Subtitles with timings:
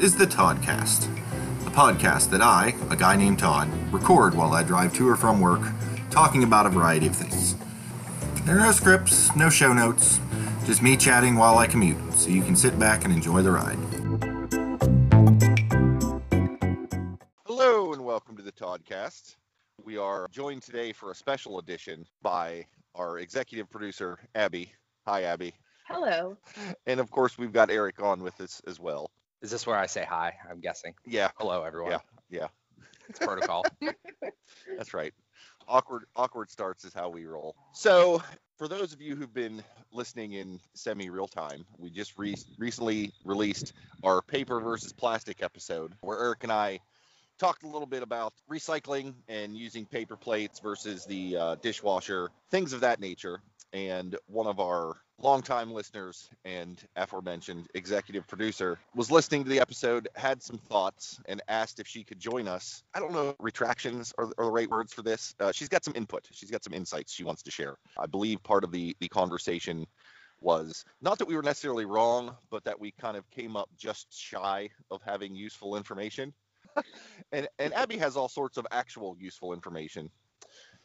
[0.00, 1.08] is the Toddcast,
[1.66, 5.40] a podcast that I, a guy named Todd, record while I drive to or from
[5.40, 5.60] work,
[6.08, 7.56] talking about a variety of things.
[8.44, 10.20] There are no scripts, no show notes,
[10.66, 13.76] just me chatting while I commute, so you can sit back and enjoy the ride.
[17.44, 19.34] Hello, and welcome to the Toddcast.
[19.82, 24.72] We are joined today for a special edition by our executive producer, Abby.
[25.06, 25.54] Hi, Abby.
[25.88, 26.36] Hello.
[26.86, 29.10] And of course, we've got Eric on with us as well.
[29.40, 30.34] Is this where I say hi?
[30.50, 30.94] I'm guessing.
[31.06, 31.92] Yeah, Hello, everyone.
[31.92, 31.98] Yeah.
[32.28, 32.48] yeah,
[33.08, 33.64] It's protocol.
[34.76, 35.14] that's right.
[35.68, 37.54] Awkward, awkward starts is how we roll.
[37.72, 38.20] So,
[38.56, 43.12] for those of you who've been listening in semi real time, we just re- recently
[43.24, 46.80] released our paper versus plastic episode where Eric and I
[47.38, 52.72] talked a little bit about recycling and using paper plates versus the uh, dishwasher, things
[52.72, 53.40] of that nature.
[53.72, 60.08] And one of our longtime listeners and aforementioned executive producer was listening to the episode,
[60.14, 62.82] had some thoughts, and asked if she could join us.
[62.94, 65.34] I don't know, retractions are, are the right words for this.
[65.40, 66.26] Uh, she's got some input.
[66.30, 67.76] She's got some insights she wants to share.
[67.98, 69.86] I believe part of the the conversation
[70.40, 74.06] was not that we were necessarily wrong, but that we kind of came up just
[74.16, 76.32] shy of having useful information.
[77.32, 80.10] and and Abby has all sorts of actual useful information.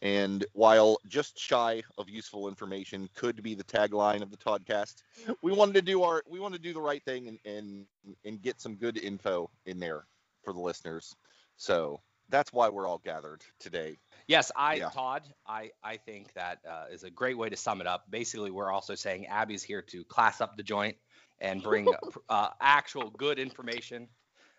[0.03, 5.01] And while just shy of useful information could be the tagline of the Toddcast,
[5.41, 7.85] we wanted to do our we wanted to do the right thing and and
[8.25, 10.05] and get some good info in there
[10.43, 11.15] for the listeners.
[11.55, 13.97] So that's why we're all gathered today.
[14.27, 14.89] yes, I, Yeah.
[14.89, 18.09] Todd, I, I think that uh, is a great way to sum it up.
[18.09, 20.97] Basically, we're also saying Abby's here to class up the joint
[21.39, 21.87] and bring
[22.29, 24.09] uh, actual good information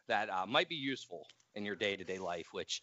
[0.09, 2.81] that uh, might be useful in your day to day life, which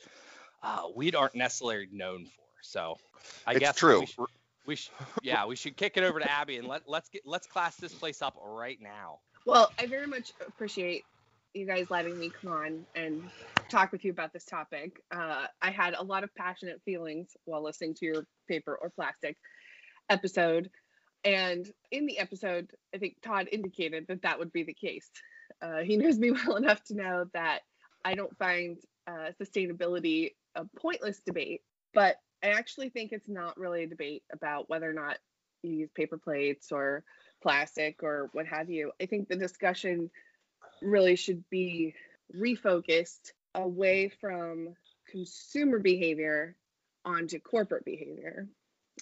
[0.62, 2.50] uh, we aren't necessarily known for.
[2.62, 2.98] So
[3.45, 4.02] I it's guess true.
[4.02, 4.26] We, should,
[4.66, 4.92] we sh-
[5.23, 7.94] yeah, we should kick it over to Abby and let let's get let's class this
[7.94, 9.20] place up right now.
[9.45, 11.03] Well, I very much appreciate
[11.53, 13.23] you guys letting me come on and
[13.70, 15.02] talk with you about this topic.
[15.13, 19.38] Uh, I had a lot of passionate feelings while listening to your paper or plastic
[20.09, 20.69] episode.
[21.24, 25.09] And in the episode, I think Todd indicated that that would be the case.
[25.62, 27.59] Uh, he knows me well enough to know that
[28.03, 28.78] I don't find
[29.08, 31.62] uh, sustainability a pointless debate,
[31.94, 35.18] but I actually think it's not really a debate about whether or not
[35.63, 37.03] you use paper plates or
[37.41, 38.91] plastic or what have you.
[39.02, 40.09] I think the discussion
[40.81, 41.94] really should be
[42.35, 44.75] refocused away from
[45.09, 46.56] consumer behavior
[47.06, 48.47] onto corporate behavior.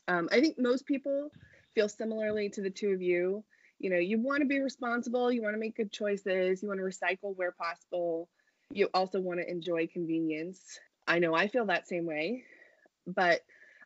[0.08, 1.30] Um, I think most people
[1.76, 3.44] feel similarly to the two of you.
[3.80, 6.80] You know, you want to be responsible, you want to make good choices, you want
[6.80, 8.28] to recycle where possible,
[8.72, 10.80] you also want to enjoy convenience.
[11.08, 12.44] I know I feel that same way,
[13.14, 13.42] but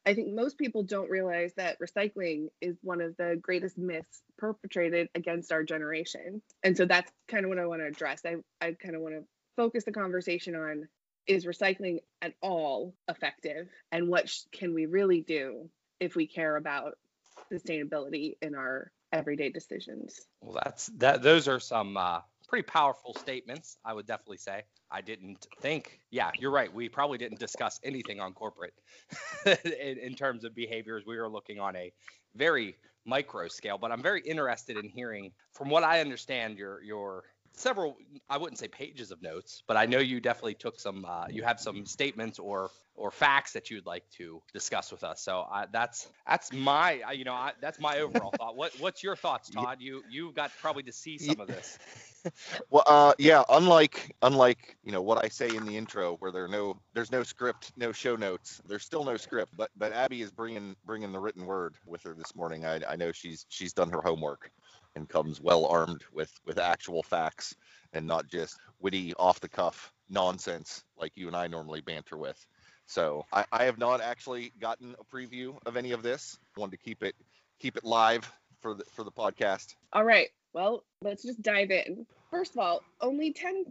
[0.05, 5.07] I think most people don't realize that recycling is one of the greatest myths perpetrated
[5.15, 6.41] against our generation.
[6.61, 8.21] And so that's kind of what I want to address.
[8.25, 9.23] I, I kind of want to
[9.55, 10.87] focus the conversation on
[11.27, 13.69] is recycling at all effective?
[13.91, 15.69] And what sh- can we really do
[15.99, 16.97] if we care about
[17.51, 20.19] sustainability in our everyday decisions?
[20.41, 21.21] Well, that's that.
[21.21, 22.19] Those are some uh,
[22.53, 23.77] pretty powerful statements.
[23.83, 24.61] I would definitely say.
[24.91, 25.99] I didn't think.
[26.11, 26.71] Yeah, you're right.
[26.71, 28.75] We probably didn't discuss anything on corporate
[29.65, 31.03] in, in terms of behaviors.
[31.03, 31.91] We were looking on a
[32.35, 32.75] very
[33.05, 33.79] micro scale.
[33.79, 37.97] But I'm very interested in hearing, from what I understand, your your several.
[38.29, 41.05] I wouldn't say pages of notes, but I know you definitely took some.
[41.05, 45.23] Uh, you have some statements or or facts that you'd like to discuss with us.
[45.23, 48.55] So I, that's that's my I- you know I, that's my overall thought.
[48.55, 49.77] What what's your thoughts, Todd?
[49.79, 51.79] You you got probably to see some of this.
[52.69, 53.43] Well, uh, yeah.
[53.49, 57.23] Unlike unlike you know what I say in the intro, where there no there's no
[57.23, 58.61] script, no show notes.
[58.67, 62.13] There's still no script, but but Abby is bringing bringing the written word with her
[62.13, 62.65] this morning.
[62.65, 64.51] I I know she's she's done her homework
[64.95, 67.55] and comes well armed with with actual facts
[67.93, 72.45] and not just witty off the cuff nonsense like you and I normally banter with.
[72.85, 76.37] So I, I have not actually gotten a preview of any of this.
[76.57, 77.15] wanted to keep it
[77.59, 79.75] keep it live for the for the podcast.
[79.93, 80.29] All right.
[80.53, 82.05] Well, let's just dive in.
[82.29, 83.65] First of all, only 10%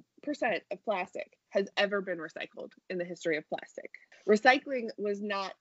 [0.71, 3.91] of plastic has ever been recycled in the history of plastic.
[4.29, 5.55] Recycling was not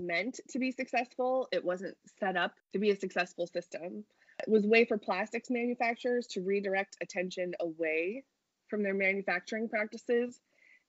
[0.00, 4.04] meant to be successful, it wasn't set up to be a successful system.
[4.40, 8.24] It was a way for plastics manufacturers to redirect attention away
[8.68, 10.40] from their manufacturing practices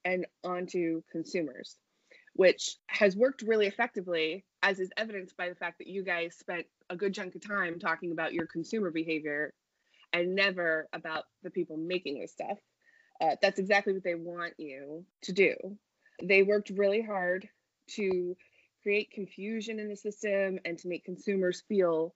[0.06, 1.78] and onto consumers,
[2.34, 6.66] which has worked really effectively, as is evidenced by the fact that you guys spent
[6.90, 9.54] a good chunk of time talking about your consumer behavior
[10.14, 12.58] and never about the people making this stuff.
[13.20, 15.56] Uh, that's exactly what they want you to do.
[16.22, 17.48] They worked really hard
[17.92, 18.36] to
[18.82, 22.14] create confusion in the system and to make consumers feel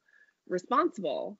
[0.47, 1.39] responsible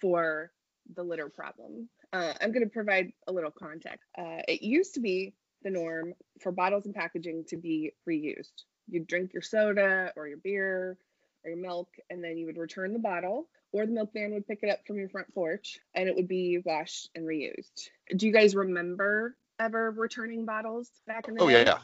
[0.00, 0.50] for
[0.94, 1.88] the litter problem.
[2.12, 4.08] Uh, I'm going to provide a little context.
[4.18, 8.64] Uh, it used to be the norm for bottles and packaging to be reused.
[8.88, 10.96] You'd drink your soda or your beer
[11.44, 14.60] or your milk, and then you would return the bottle, or the milkman would pick
[14.62, 17.88] it up from your front porch and it would be washed and reused.
[18.16, 21.54] Do you guys remember ever returning bottles back in the Oh day?
[21.54, 21.78] yeah, yeah.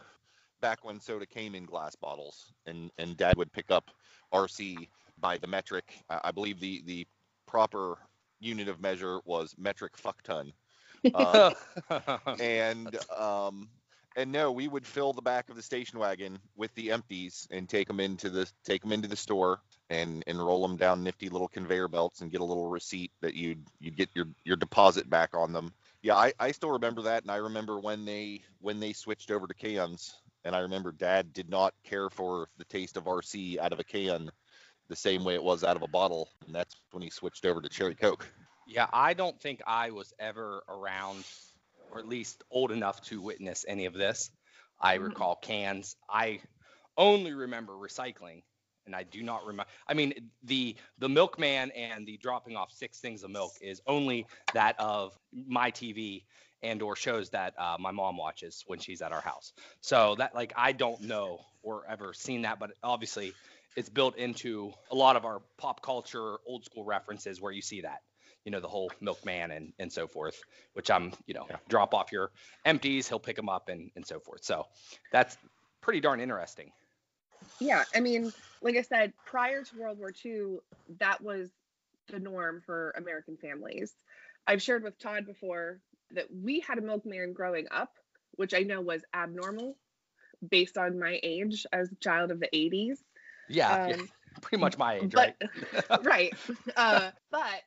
[0.60, 3.90] Back when soda came in glass bottles, and and Dad would pick up
[4.32, 4.88] RC
[5.18, 5.92] by the metric.
[6.08, 7.06] I, I believe the the
[7.46, 7.98] proper
[8.40, 10.52] unit of measure was metric fuck ton.
[11.14, 11.52] Uh,
[12.40, 13.68] and um
[14.16, 17.68] and no, we would fill the back of the station wagon with the empties and
[17.68, 19.60] take them into the take them into the store
[19.90, 23.34] and and roll them down nifty little conveyor belts and get a little receipt that
[23.34, 25.72] you'd you'd get your your deposit back on them.
[26.02, 29.46] Yeah, I, I still remember that, and I remember when they when they switched over
[29.46, 30.14] to cans,
[30.44, 33.84] and I remember Dad did not care for the taste of RC out of a
[33.84, 34.30] can
[34.88, 37.60] the same way it was out of a bottle, and that's when he switched over
[37.60, 38.26] to cherry coke.
[38.66, 41.24] Yeah, I don't think I was ever around,
[41.96, 44.30] or at least old enough to witness any of this.
[44.80, 45.04] I Mhm.
[45.04, 45.96] recall cans.
[46.08, 46.40] I
[46.96, 48.42] only remember recycling,
[48.86, 49.70] and I do not remember.
[49.88, 54.26] I mean, the the milkman and the dropping off six things of milk is only
[54.52, 56.26] that of my TV
[56.62, 59.52] and or shows that uh, my mom watches when she's at our house.
[59.80, 63.36] So that like I don't know or ever seen that, but obviously
[63.76, 67.82] it's built into a lot of our pop culture old school references where you see
[67.82, 68.00] that
[68.46, 70.40] you know the whole milkman and and so forth
[70.74, 71.58] which i'm you know Yeah.
[71.68, 72.30] drop off your
[72.64, 74.64] empties he'll pick them up and and so forth so
[75.12, 75.36] that's
[75.82, 76.72] pretty darn interesting
[77.60, 78.32] Yeah, I mean,
[78.62, 80.58] like I said, prior to World War II,
[80.98, 81.50] that was
[82.08, 83.94] the norm for American families.
[84.46, 85.80] I've shared with Todd before
[86.12, 87.92] that we had a milkman growing up,
[88.36, 89.76] which I know was abnormal
[90.50, 93.02] based on my age as a child of the 80s.
[93.48, 94.08] yeah, yeah, Um,
[94.42, 95.50] pretty much my age but, right
[96.04, 96.34] right.
[96.76, 97.62] Uh, but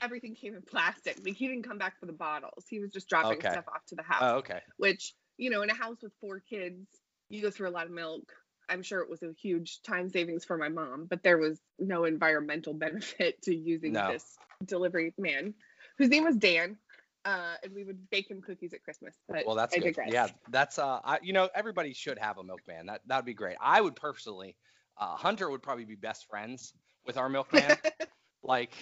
[0.00, 1.18] everything came in plastic.
[1.24, 2.66] Like he didn't come back for the bottles.
[2.68, 3.48] He was just dropping Okay.
[3.50, 6.40] stuff off to the house oh okay which you know in a house with four
[6.40, 6.86] kids
[7.28, 8.32] you go through a lot of milk
[8.68, 12.04] i'm sure it was a huge time savings for my mom but there was no
[12.04, 14.08] environmental benefit to using No.
[14.08, 15.54] this delivery man
[15.98, 16.76] whose name was dan
[17.24, 20.10] uh, and we would bake him cookies at christmas but well that's I good digress.
[20.12, 23.56] yeah that's uh I, you know everybody should have a milkman that that'd be great
[23.60, 24.56] i would personally
[24.98, 26.74] uh hunter would probably be best friends
[27.06, 27.78] with our milkman
[28.42, 28.72] like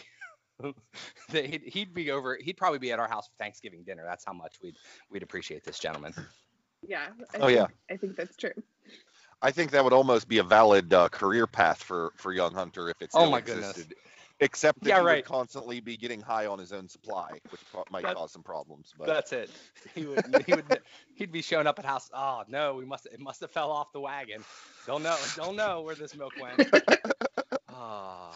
[1.31, 4.25] the- he'd, he'd be over he'd probably be at our house for thanksgiving dinner that's
[4.25, 4.77] how much we'd
[5.11, 6.13] we'd appreciate this gentleman
[6.87, 7.67] yeah I Oh, think, yeah.
[7.91, 8.53] i think that's true
[9.41, 12.89] I think that would almost be a valid uh, career path for for young Hunter
[12.91, 13.71] if it Oh still my goodness.
[13.71, 13.97] existed.
[14.41, 15.17] Except that Yeah, he right.
[15.19, 18.43] would constantly be getting high on his own supply, which pro- might That- cause some
[18.43, 18.93] problems.
[18.99, 19.49] But That's it.
[19.95, 20.81] He would he would
[21.15, 22.11] he'd be showing up at house.
[22.13, 24.43] Oh no, we must it must have fell off the wagon.
[24.89, 26.69] Don't know don't know where this milk went.
[27.73, 28.35] Ah.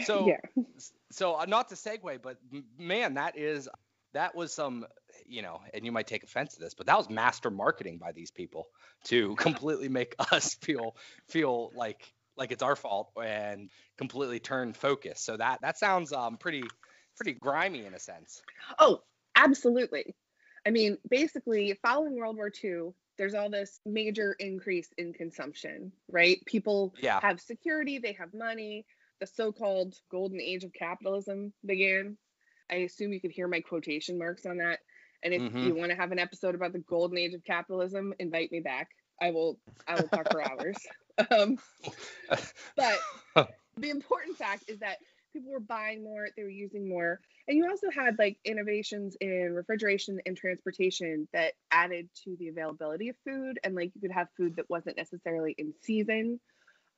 [0.00, 0.62] So yeah
[1.10, 2.38] so uh, not to segue, but
[2.78, 3.68] man, that is
[4.12, 4.86] that was some
[5.26, 8.12] you know, and you might take offense to this, but that was master marketing by
[8.12, 8.68] these people
[9.04, 10.96] to completely make us feel
[11.28, 15.20] feel like like it's our fault and completely turn focus.
[15.20, 16.72] So that that sounds um pretty
[17.16, 18.42] pretty grimy in a sense.
[18.78, 19.02] Oh,
[19.36, 20.14] absolutely.
[20.66, 26.44] I mean, basically, following World War II, there's all this major increase in consumption, right?
[26.46, 27.20] People Yeah.
[27.20, 28.84] have security, they have money.
[29.20, 32.16] The so called golden age of capitalism began.
[32.70, 34.80] I assume you could hear my quotation marks on that.
[35.22, 35.64] And if Mhm.
[35.64, 38.88] you want to have an episode about the golden age of capitalism, invite me back.
[39.20, 40.78] I will I will talk for hours.
[41.32, 41.58] Um,
[42.76, 43.00] but
[43.76, 44.98] the important fact is that
[45.32, 47.20] people were buying more, they were using more.
[47.48, 53.08] And you also had like innovations in refrigeration and transportation that added to the availability
[53.08, 53.58] of food.
[53.64, 56.40] And like you could have food that wasn't necessarily in season,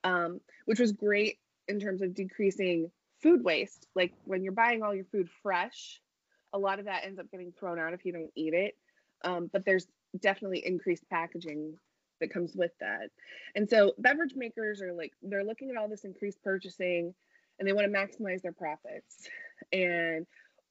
[0.05, 1.39] um, which was great
[1.71, 2.91] in terms of decreasing
[3.23, 3.87] food waste.
[3.95, 6.01] Like when you're buying all your food fresh,
[6.53, 8.77] a lot of that ends up getting thrown out if you don't eat it.
[9.25, 9.87] Um, but there's
[10.21, 11.77] definitely increased packaging
[12.21, 13.11] that comes with that.
[13.55, 17.15] And so beverage makers are like, they're looking at all this increased purchasing
[17.59, 19.29] and they want to maximize their profits.
[19.73, 20.27] And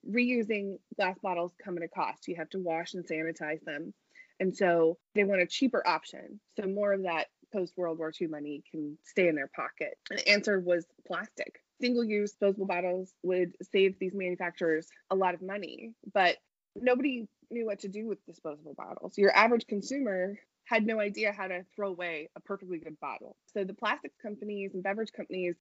[0.09, 2.27] reusing glass bottles come at a cost.
[2.27, 3.93] You have to wash and sanitize them.
[4.39, 6.39] And so they want a cheaper option.
[6.59, 9.97] So more of that post World War II money can stay in their pocket.
[10.09, 11.61] And the answer was plastic.
[11.81, 16.37] Single use disposable bottles would save these manufacturers a lot of money, but
[16.75, 19.17] nobody knew what to do with disposable bottles.
[19.17, 23.35] Your average consumer had no idea how to throw away a perfectly good bottle.
[23.53, 25.55] So the plastics companies and beverage companies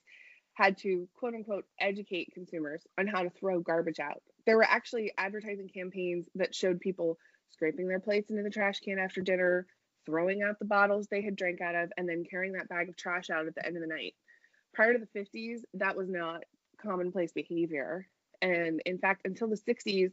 [0.55, 4.23] had to quote unquote educate consumers on how to throw garbage out.
[4.45, 7.17] There were actually advertising campaigns that showed people
[7.51, 9.67] scraping their plates into the trash can after dinner,
[10.07, 12.97] throwing out the bottles they had drank out of, and then carrying that bag of
[12.97, 14.15] trash out at the end of the night.
[14.75, 16.45] Prior to the 50s, that was not
[16.81, 18.07] commonplace behavior.
[18.41, 20.13] And in fact, until the 60s,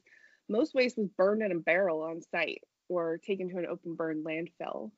[0.49, 4.23] most waste was burned in a barrel on site or taken to an open burn
[4.23, 4.91] landfill.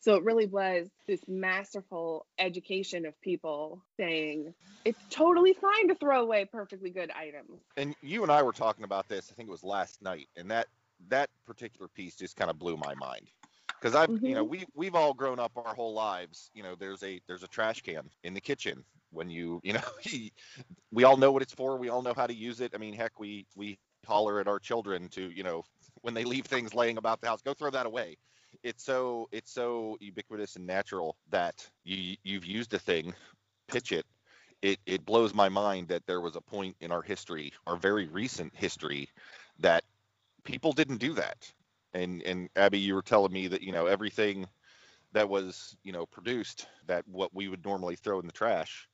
[0.00, 4.52] So it really was this masterful education of people saying
[4.84, 7.62] it's totally fine to throw away perfectly good items.
[7.78, 9.30] And you and I were talking about this.
[9.32, 10.66] I think it was last night, and that
[11.08, 13.30] that particular piece just kind of blew my mind
[13.84, 14.50] because I've you know mm-hmm.
[14.50, 16.50] we we've all grown up our whole lives.
[16.54, 19.82] You know, there's a there's a trash can in the kitchen when you you know
[20.90, 21.76] we all know what it's for.
[21.76, 22.72] We all know how to use it.
[22.74, 25.64] I mean, heck, we we holler at our children to you know
[26.00, 28.16] when they leave things laying about the house, go throw that away
[28.62, 33.12] it's so it's so ubiquitous and natural that you you've used a thing,
[33.68, 34.06] pitch it.
[34.62, 38.06] It it blows my mind that there was a point in our history, our very
[38.06, 39.08] recent history,
[39.58, 39.84] that
[40.44, 41.52] people didn't do that.
[41.94, 44.46] And and Abby, you were telling me that you know everything
[45.12, 48.88] that was you know produced that what we would normally throw in the trash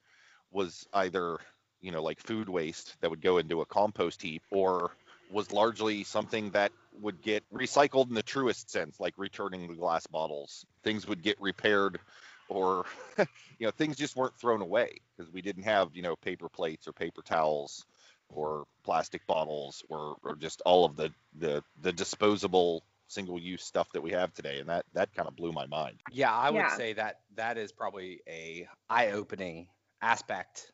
[0.53, 1.39] was either
[1.81, 4.93] you know like food waste that would go into a compost heap or
[5.33, 10.07] was largely something that would get recycled in the truest sense, like returning the glass
[10.07, 10.67] bottles.
[10.85, 12.01] Things would get repaired,
[12.49, 12.85] or
[13.19, 13.27] you
[13.67, 16.93] know, things just weren't thrown away because we didn't have you know paper plates or
[16.93, 17.87] paper towels
[18.29, 23.89] or plastic bottles or or just all of the the the disposable single use stuff
[23.93, 26.59] that we have today and that that kind of blew my mind yeah i would
[26.59, 26.77] yeah.
[26.77, 29.67] say that that is probably a eye opening
[30.03, 30.73] aspect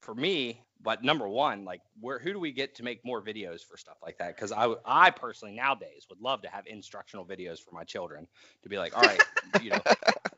[0.00, 3.64] for me but number one, like where who do we get to make more videos
[3.64, 4.36] for stuff like that?
[4.36, 8.28] Because I I personally nowadays would love to have instructional videos for my children
[8.62, 9.22] to be like, all right,
[9.62, 9.80] you know,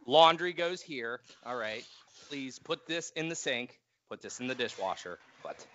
[0.07, 1.21] laundry goes here.
[1.45, 1.85] All right,
[2.29, 5.19] please put this in the sink, put this in the dishwasher.
[5.43, 5.67] But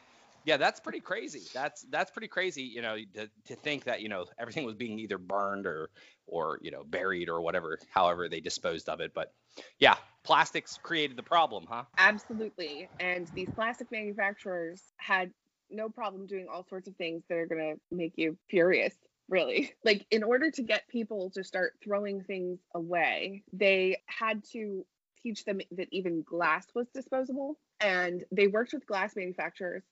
[0.45, 1.41] yeah, that's pretty crazy.
[1.53, 4.99] That's that's pretty crazy, you know, to, to think that you know everything was being
[4.99, 5.89] either burned or
[6.27, 9.13] or you know buried or whatever, however they disposed of it.
[9.13, 9.33] But
[9.79, 11.83] yeah, plastics created the problem, huh?
[11.97, 12.89] Absolutely.
[12.99, 15.31] And these plastic manufacturers had
[15.69, 18.95] no problem doing all sorts of things that are going to make you furious
[19.29, 19.73] really.
[19.83, 24.85] Like, in order to get people to start throwing things away, they had to
[25.23, 27.57] teach them that even glass was disposable.
[27.79, 29.83] And they worked with glass manufacturers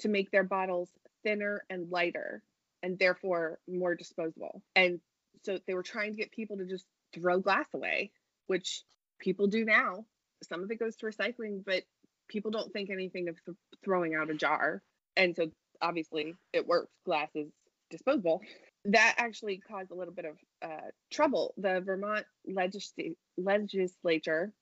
[0.00, 0.88] to make their bottles
[1.22, 2.42] thinner and lighter
[2.82, 4.62] and therefore more disposable.
[4.76, 5.00] And
[5.42, 8.12] so they were trying to get people to just throw glass away,
[8.46, 8.82] which
[9.18, 10.04] people do now.
[10.42, 11.84] Some of it goes to recycling, but
[12.28, 14.82] people don't think anything of th- throwing out a jar.
[15.16, 16.92] And so obviously it works.
[17.06, 17.48] Glass is
[17.90, 18.42] disposable.
[18.86, 21.54] That actually caused a little bit of uh, trouble.
[21.56, 22.92] The Vermont legis-
[23.38, 24.52] legislature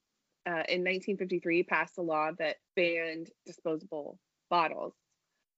[0.46, 4.94] uh, in 1953 passed a law that banned disposable bottles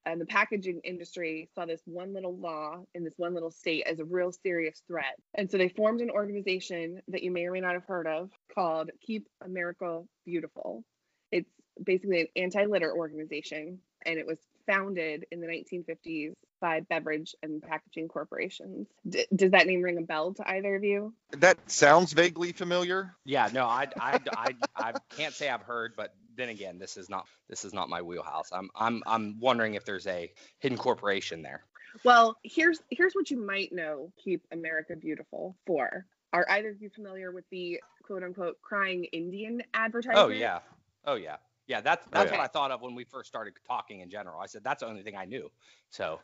[0.06, 3.98] and the packaging industry saw this one little law in this one little state as
[3.98, 5.16] a real serious threat.
[5.34, 8.30] And so they formed an organization that you may or may not have heard of
[8.54, 10.84] called Keep America Beautiful.
[11.32, 11.50] It's
[11.82, 17.62] basically an anti litter organization, and it was founded in the 1950s by beverage and
[17.62, 18.86] packaging corporations.
[19.06, 21.12] D- does that name ring a bell to either of you?
[21.32, 23.14] That sounds vaguely familiar.
[23.24, 27.08] Yeah, no, I, I, I, I can't say I've heard, but then again, this is
[27.08, 28.50] not this is not my wheelhouse.
[28.52, 31.64] I'm I'm I'm wondering if there's a hidden corporation there.
[32.04, 36.06] Well, here's here's what you might know Keep America Beautiful for.
[36.32, 40.18] Are either of you familiar with the quote unquote crying Indian oh, advertisement?
[40.18, 40.60] Oh yeah.
[41.04, 41.36] Oh yeah.
[41.66, 42.38] Yeah, that's oh, that's okay.
[42.38, 44.40] what I thought of when we first started talking in general.
[44.40, 45.50] I said that's the only thing I knew.
[45.90, 46.20] So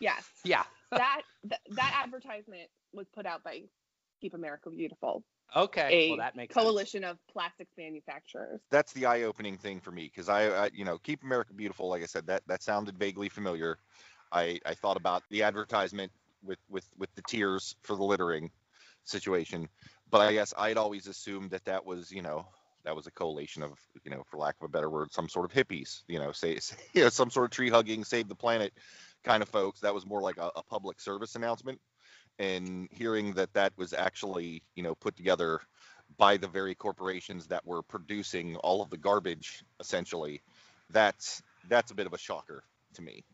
[0.00, 0.28] Yes.
[0.44, 0.64] Yeah.
[0.90, 3.62] that, that that advertisement was put out by
[4.20, 5.24] Keep America Beautiful.
[5.56, 7.12] Okay, well that makes coalition sense.
[7.12, 8.60] of plastics manufacturers.
[8.70, 11.88] That's the eye-opening thing for me because I, I, you know, keep America beautiful.
[11.88, 13.78] Like I said, that that sounded vaguely familiar.
[14.32, 16.10] I I thought about the advertisement
[16.42, 18.50] with with with the tears for the littering
[19.04, 19.68] situation,
[20.10, 22.46] but I guess I'd always assumed that that was you know
[22.84, 23.72] that was a coalition of
[24.04, 26.58] you know for lack of a better word some sort of hippies you know say,
[26.60, 28.72] say you know some sort of tree hugging save the planet
[29.24, 31.80] kind of folks that was more like a, a public service announcement
[32.38, 35.60] and hearing that that was actually you know put together
[36.16, 40.42] by the very corporations that were producing all of the garbage essentially
[40.90, 42.64] that's that's a bit of a shocker
[42.94, 43.24] to me.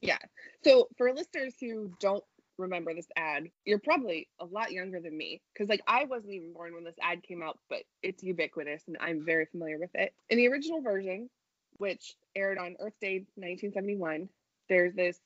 [0.00, 0.18] Yeah.
[0.64, 2.24] So for listeners who don't
[2.56, 6.52] remember this ad you're probably a lot younger than me because like i wasn't even
[6.52, 10.12] born when this ad came out but it's ubiquitous and i'm very familiar with it.
[10.28, 11.30] In the original version
[11.76, 14.28] which aired on earth day 1971
[14.68, 15.20] there's this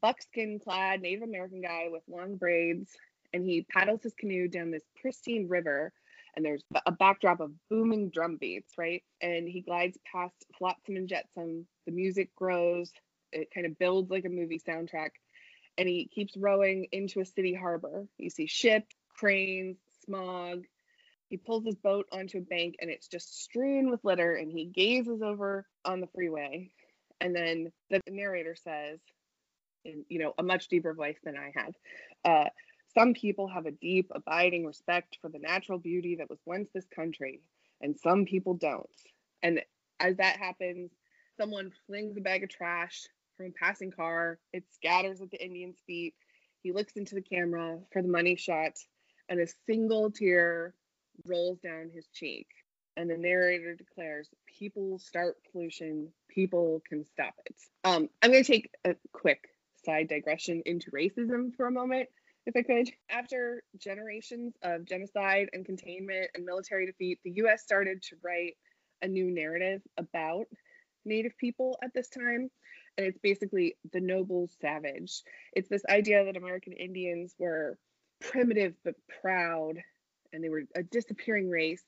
[0.00, 2.90] buckskin clad Native American guy with long braids,
[3.32, 5.92] and he paddles his canoe down this pristine river.
[6.34, 9.02] And there's a backdrop of booming drum beats, right?
[9.20, 11.66] And he glides past Flotsam and Jetsam.
[11.86, 12.90] The music grows,
[13.32, 15.10] it kind of builds like a movie soundtrack.
[15.76, 18.06] And he keeps rowing into a city harbor.
[18.18, 20.64] You see ships, cranes, smog.
[21.28, 24.34] He pulls his boat onto a bank and it's just strewn with litter.
[24.34, 26.70] And he gazes over on the freeway
[27.20, 29.00] And then the narrator says,
[29.84, 31.74] in you know a much deeper voice than I have,
[32.24, 32.48] uh,
[32.94, 36.86] some people have a deep, abiding respect for the natural beauty that was once this
[36.94, 37.40] country,
[37.80, 38.86] and some people don't.
[39.42, 39.60] And
[39.98, 40.90] as that happens,
[41.38, 44.38] someone flings a bag of trash from a passing car.
[44.52, 46.14] It scatters at the Indian's feet.
[46.62, 48.78] He looks into the camera for the money shot,
[49.28, 50.74] and a single tear
[51.26, 52.46] rolls down his cheek.
[52.96, 57.56] And the narrator declares, People start pollution, people can stop it.
[57.84, 59.48] Um, I'm going to take a quick
[59.84, 62.08] side digression into racism for a moment,
[62.46, 62.90] if I could.
[63.10, 68.56] After generations of genocide and containment and military defeat, the US started to write
[69.02, 70.46] a new narrative about
[71.04, 72.48] Native people at this time.
[72.96, 75.22] And it's basically the noble savage.
[75.52, 77.78] It's this idea that American Indians were
[78.20, 79.74] primitive but proud
[80.32, 81.82] and they were a disappearing race.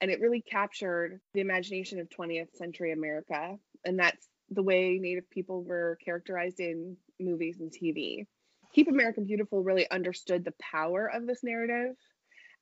[0.00, 3.56] And it really captured the imagination of 20th century America.
[3.84, 8.26] And that's the way Native people were characterized in movies and TV.
[8.72, 11.96] Keep America Beautiful really understood the power of this narrative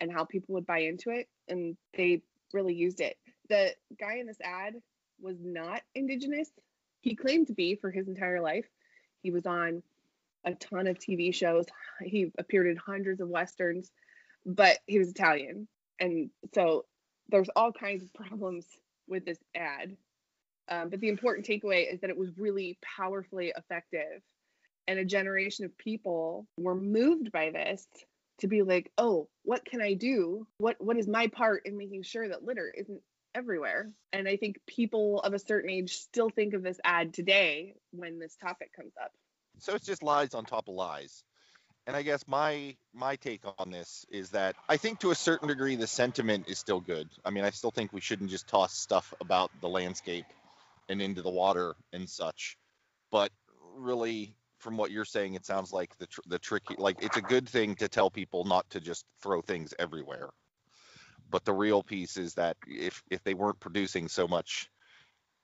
[0.01, 1.29] and how people would buy into it.
[1.49, 2.23] And they
[2.53, 3.17] really used it.
[3.49, 4.75] The guy in this ad
[5.21, 6.51] was not Indigenous.
[7.01, 8.67] He claimed to be for his entire life.
[9.23, 9.83] He was on
[10.45, 11.67] a ton of TV shows.
[12.03, 13.91] He appeared in hundreds of westerns,
[14.47, 15.69] but he was Italian.
[16.01, 16.85] And so
[17.29, 18.67] there's all kinds of problems
[19.09, 19.97] with this ad.
[20.69, 24.23] Um, but the important takeaway is that it was really powerfully effective.
[24.89, 27.87] And a generation of people were moved by this
[28.39, 30.47] to be like, oh, what can I do?
[30.59, 33.03] What what is my part in making sure that litter isn't
[33.35, 33.91] everywhere?
[34.13, 38.19] And I think people of a certain age still think of this ad today when
[38.19, 39.13] this topic comes up.
[39.59, 41.23] So it's just lies on top of lies.
[41.87, 45.49] And I guess my my take on this is that I think to a certain
[45.49, 47.09] degree the sentiment is still good.
[47.25, 50.27] I mean, I still think we shouldn't just toss stuff about the landscape
[50.89, 52.57] and into the water and such.
[53.11, 53.31] But
[53.75, 57.23] really, from what you're saying, it sounds like the tr- the tricky like it's a
[57.23, 60.31] good thing to tell people not to just throw things everywhere.
[61.31, 64.71] But the real piece is that if if they weren't producing so much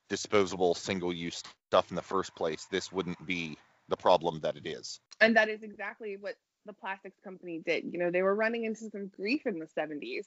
[0.08, 3.56] disposable single-use stuff in the first place, this wouldn't be
[3.88, 5.00] the problem that it is.
[5.20, 6.34] And that is exactly what
[6.66, 7.84] the plastics company did.
[7.90, 10.26] You know, they were running into some grief in the 70s.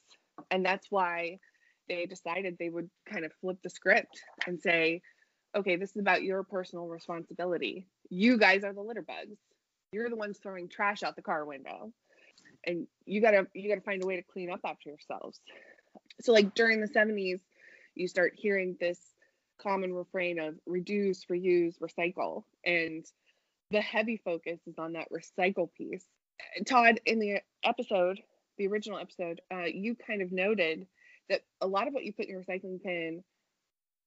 [0.50, 1.38] And that's why
[1.88, 5.02] they decided they would kind of flip the script and say,
[5.56, 7.86] okay, this is about your personal responsibility.
[8.10, 9.38] You guys are the litter bugs.
[9.92, 11.92] You're the ones throwing trash out the car window.
[12.66, 15.40] And you gotta you gotta find a way to clean up after yourselves.
[16.20, 17.40] So like during the 70s,
[17.94, 18.98] you start hearing this
[19.60, 22.44] common refrain of reduce, reuse, recycle.
[22.64, 23.04] And
[23.70, 26.04] the heavy focus is on that recycle piece.
[26.66, 28.20] Todd, in the episode,
[28.56, 30.86] the original episode, uh, you kind of noted
[31.28, 33.22] that a lot of what you put in your recycling bin,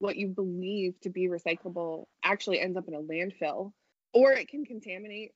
[0.01, 3.71] what you believe to be recyclable, actually ends up in a landfill,
[4.13, 5.31] or it can contaminate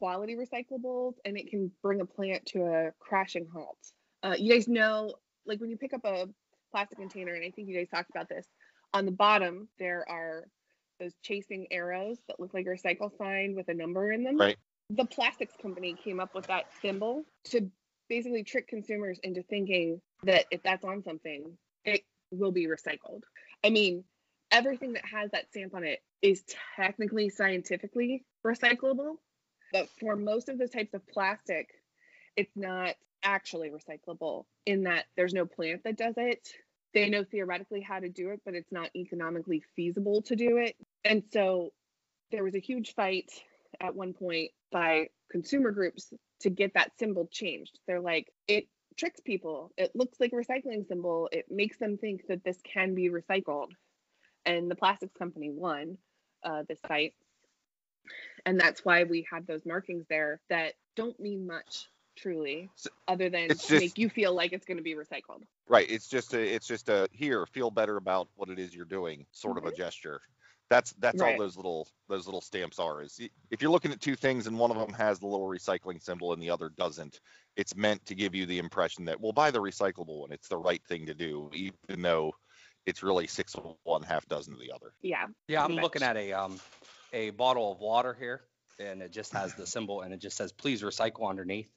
[0.00, 3.78] quality recyclables and it can bring a plant to a crashing halt.
[4.22, 5.14] Uh, you guys know,
[5.46, 6.26] like when you pick up a
[6.72, 8.46] plastic container, and I think you guys talked about this,
[8.92, 10.44] on the bottom there are
[10.98, 14.36] those chasing arrows that look like a recycle sign with a number in them.
[14.36, 14.56] Right.
[14.90, 17.70] The plastics company came up with that symbol to
[18.08, 23.22] basically trick consumers into thinking that if that's on something, it will be recycled.
[23.64, 24.04] I mean,
[24.50, 26.42] everything that has that stamp on it is
[26.76, 29.16] technically scientifically recyclable,
[29.72, 31.68] but for most of those types of plastic,
[32.36, 36.48] it's not actually recyclable in that there's no plant that does it.
[36.94, 40.76] They know theoretically how to do it, but it's not economically feasible to do it.
[41.04, 41.70] And so
[42.32, 43.30] there was a huge fight
[43.80, 47.78] at one point by consumer groups to get that symbol changed.
[47.86, 48.66] They're like, it
[49.00, 49.72] tricks people.
[49.76, 51.28] It looks like a recycling symbol.
[51.32, 53.70] It makes them think that this can be recycled.
[54.46, 55.98] And the plastics company won
[56.44, 57.14] uh, this fight.
[58.46, 61.86] And that's why we have those markings there that don't mean much
[62.16, 65.42] truly So, other than to just- make you feel like it's going to be recycled
[65.68, 65.88] Right.
[65.88, 69.24] It's just a it's just a here, feel better about what it is you're doing,
[69.30, 70.20] sort of a gesture.
[70.70, 71.34] That's that's Right.
[71.34, 73.02] all those little those little stamps are.
[73.02, 76.00] Is if you're looking at two things and one of them has the little recycling
[76.00, 77.20] symbol and the other doesn't,
[77.56, 80.32] it's meant to give you the impression that well, buy the recyclable one.
[80.32, 82.32] It's the right thing to do, even though
[82.86, 84.94] it's really six of one, half dozen of the other.
[85.02, 86.60] yeah Yeah, I'm pretty looking at a um
[87.12, 88.42] a bottle of water here,
[88.78, 91.68] and it just has the symbol, and it just says please recycle underneath.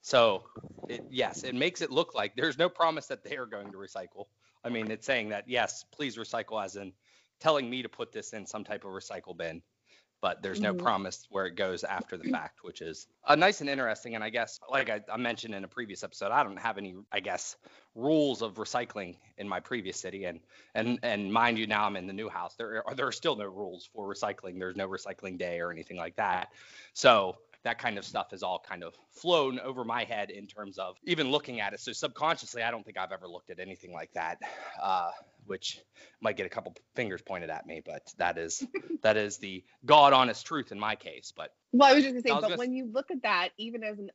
[0.00, 0.44] So,
[0.88, 3.78] it, yes, it makes it look like there's no promise that they are going to
[3.78, 4.26] recycle.
[4.64, 6.92] I mean, it's saying that yes, please recycle, as in
[7.40, 9.62] telling me to put this in some type of recycle bin.
[10.20, 10.74] but there's no Mhm.
[10.74, 14.16] promise where it goes after the fact, which is uh, nice and interesting.
[14.16, 16.96] And I guess, like I, I mentioned in a previous episode, I don't have any,
[17.12, 17.56] I guess,
[17.94, 20.40] rules of recycling in my previous city, and
[20.74, 22.56] and and mind you, now I'm in the new house.
[22.56, 24.58] There are there are still no rules for recycling.
[24.58, 26.48] There's no recycling day or anything like that.
[26.94, 30.78] So that kind of stuff has all kind of flown over my head in terms
[30.78, 31.80] of even looking at it.
[31.80, 34.38] So subconsciously, I don't think I've ever looked at anything like that,
[34.80, 35.10] uh,
[35.48, 35.80] which
[36.20, 38.66] might get a couple fingers pointed at me, but that is
[39.02, 41.32] that is the god honest truth in my case.
[41.36, 43.82] But Well, I was just gonna say, but gonna when you look at that, even
[43.82, 44.10] as an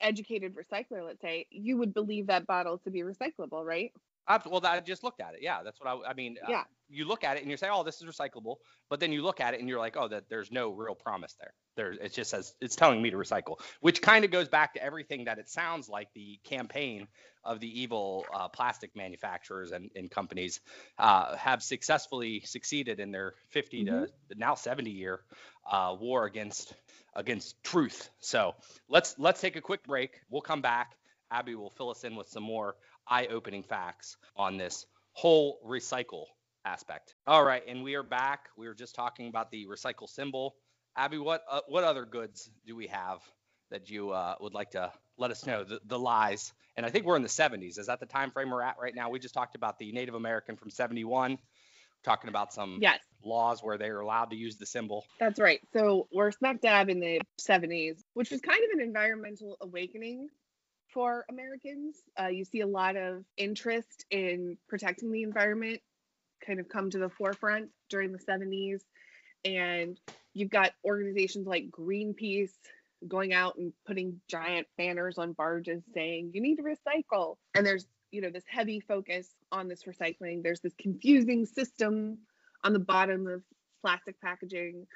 [0.00, 3.92] uneducated recycler, let's say, you would believe that bottle to be recyclable, right?
[4.26, 5.40] I, well, I just looked at it.
[5.42, 6.10] Yeah, that's what I.
[6.10, 6.64] I mean, uh, Yeah.
[6.90, 8.56] You look at it and you say, "Oh, this is recyclable,"
[8.88, 11.34] but then you look at it and you're like, "Oh, that there's no real promise
[11.40, 14.74] there." There, it just says it's telling me to recycle, which kind of goes back
[14.74, 17.08] to everything that it sounds like the campaign
[17.44, 20.60] of the evil uh, plastic manufacturers and, and companies
[20.98, 25.20] uh, have successfully succeeded in their 50 to now 70 year
[25.70, 26.74] uh, war against
[27.14, 28.10] against truth.
[28.20, 28.54] So
[28.88, 30.20] let's let's take a quick break.
[30.28, 30.96] We'll come back.
[31.30, 32.74] Abby will fill us in with some more
[33.06, 36.24] eye-opening facts on this whole recycle
[36.64, 37.14] aspect.
[37.26, 38.48] All right, and we are back.
[38.56, 40.54] We were just talking about the recycle symbol.
[40.96, 43.20] Abby, what uh, what other goods do we have
[43.70, 46.52] that you uh, would like to let us know the, the lies?
[46.76, 47.78] And I think we're in the 70s.
[47.78, 49.10] Is that the time frame we're at right now?
[49.10, 51.38] We just talked about the Native American from 71.
[52.02, 55.04] Talking about some Yes, laws where they are allowed to use the symbol.
[55.18, 55.60] that's right.
[55.74, 60.28] So we're smack dab in the 70s, which was kind of an environmental awakening
[60.88, 61.98] for Americans.
[62.18, 65.80] Uh, you see a lot of interest in protecting the environment
[66.44, 68.80] kind of come to the forefront during the 70s.
[69.44, 69.98] And
[70.34, 72.52] you've got organizations like Greenpeace
[73.08, 77.36] going out and putting giant banners on barges saying, you need to recycle.
[77.54, 80.42] And there's, you know, this heavy focus on this recycling.
[80.42, 82.18] There's this confusing system
[82.62, 83.42] on the bottom of
[83.80, 84.86] plastic packaging.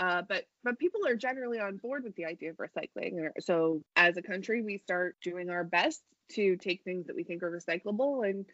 [0.00, 3.28] Uh, but but people are generally on board with the idea of recycling.
[3.40, 7.42] So as a country, we start doing our best to take things that we think
[7.42, 8.46] are recyclable and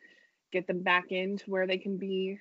[0.52, 2.38] get them back into where they can be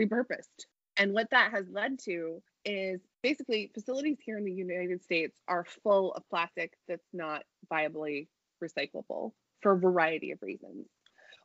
[0.00, 0.66] repurposed.
[0.96, 5.66] And what that has led to is basically facilities here in the United States are
[5.82, 8.28] full of plastic that's not viably
[8.62, 10.86] recyclable for a variety of reasons.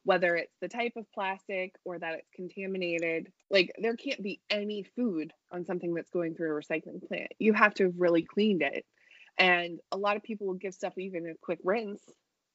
[0.04, 4.84] Whether it's the type of plastic or that it's contaminated, like there can't be any
[4.95, 7.32] food on something that's going through a recycling plant.
[7.38, 8.86] You have to have really cleaned it.
[9.38, 12.02] And a lot of people will give stuff even a quick rinse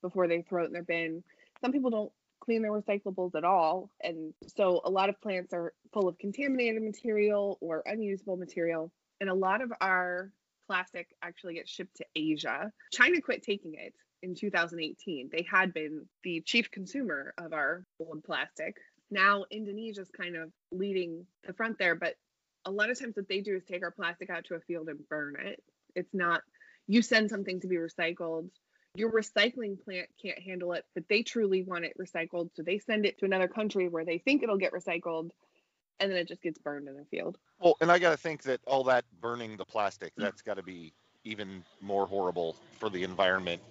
[0.00, 1.22] before they throw it in their bin.
[1.60, 2.12] Some people don't
[2.44, 3.90] clean their recyclables at all.
[4.02, 8.92] And so a lot of plants are full of contaminated material or unusable material.
[9.20, 10.30] And a lot of our
[10.66, 12.70] plastic actually gets shipped to Asia.
[12.92, 15.30] China quit taking it in 2018.
[15.30, 18.76] They had been the chief consumer of our old plastic.
[19.10, 22.14] Now Indonesia's kind of leading the front there, but
[22.64, 24.88] a lot of times what they do is take our plastic out to a field
[24.88, 25.62] and burn it.
[25.94, 26.42] It's not
[26.86, 28.50] you send something to be recycled
[28.94, 32.50] your recycling plant can't handle it, but they truly want it recycled.
[32.54, 35.30] So they send it to another country where they think it'll get recycled
[36.00, 37.38] and then it just gets burned in the field.
[37.60, 40.22] Well, and I got to think that all that burning the plastic, mm.
[40.22, 40.92] that's got to be
[41.24, 43.62] even more horrible for the environment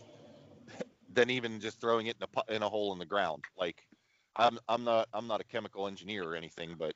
[1.14, 3.44] than even just throwing it in a in a hole in the ground.
[3.58, 3.86] Like,
[4.36, 6.96] I'm I'm not I'm not a chemical engineer or anything, but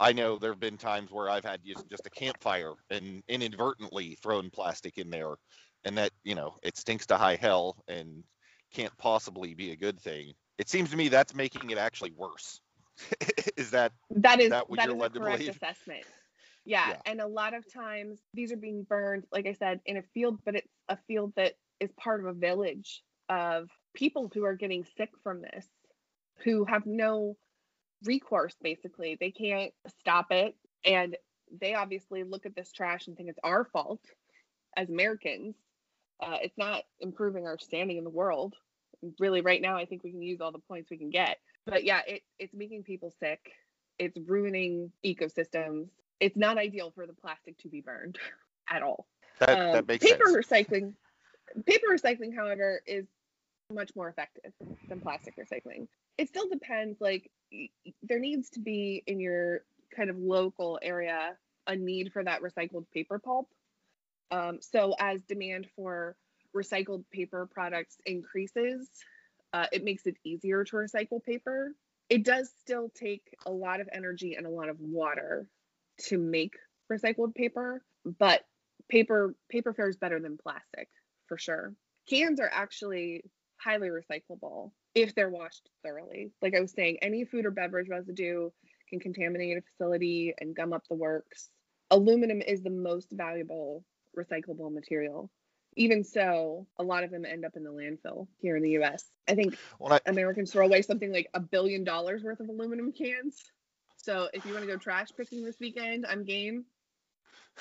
[0.00, 4.16] I know there have been times where I've had just, just a campfire and inadvertently
[4.22, 5.34] thrown plastic in there,
[5.84, 8.24] and that you know it stinks to high hell and
[8.72, 10.34] can't possibly be a good thing.
[10.58, 12.60] It seems to me that's making it actually worse.
[13.56, 16.04] Is that That is That what that is a correct assessment.
[16.64, 16.96] Yeah, Yeah.
[17.06, 20.40] and a lot of times these are being burned, like I said, in a field,
[20.44, 24.84] but it's a field that is part of a village of people who are getting
[24.96, 25.66] sick from this,
[26.44, 27.36] who have no
[28.04, 29.16] recourse basically.
[29.18, 30.56] They can't stop it.
[30.84, 31.16] And
[31.60, 34.00] they obviously look at this trash and think it's our fault
[34.78, 35.56] as Americans.
[36.22, 38.54] Uh, it's not improving our standing in the world.
[39.18, 41.38] Really, right now, I think we can use all the points we can get.
[41.66, 43.40] But yeah, it, it's making people sick.
[43.98, 45.88] It's ruining ecosystems.
[46.20, 48.18] It's not ideal for the plastic to be burned
[48.70, 49.06] at all.
[49.40, 50.46] that Um, that makes paper sense?
[50.46, 50.94] recycling
[51.66, 53.06] paper recycling however is
[53.72, 54.52] much more effective
[54.88, 55.86] than plastic recycling
[56.18, 57.30] it still depends like
[58.02, 59.62] there needs to be in your
[59.94, 61.36] kind of local area
[61.66, 63.48] a need for that recycled paper pulp
[64.30, 66.16] um, so as demand for
[66.56, 68.90] recycled paper products increases
[69.52, 71.74] uh, it makes it easier to recycle paper.
[72.08, 75.48] It does still take a lot of energy and a lot of water
[76.06, 76.54] to make
[76.90, 77.82] recycled paper
[78.18, 78.42] but
[78.88, 80.88] paper paper fares better than plastic
[81.26, 81.74] for sure.
[82.08, 83.22] Cans are actually
[83.58, 86.30] highly recyclable if they're washed thoroughly.
[86.40, 88.50] Like i was saying any food or beverage residue
[88.88, 91.50] can contaminate a facility and gum up the works.
[91.90, 93.84] Aluminum is the most valuable
[94.18, 95.30] recyclable material.
[95.76, 99.04] Even so, a lot of them end up in the landfill here in the US.
[99.28, 102.92] I think Well, I, Americans throw away something like a billion dollars worth of aluminum
[102.92, 103.44] cans.
[103.96, 106.64] So if you want to go trash picking this weekend, I'm game.